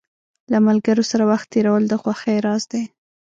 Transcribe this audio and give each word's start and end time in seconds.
له 0.51 0.57
ملګرو 0.67 1.03
سره 1.11 1.23
وخت 1.31 1.47
تېرول 1.53 1.83
د 1.87 1.93
خوښۍ 2.01 2.37
راز 2.45 2.63
دی. 2.71 2.83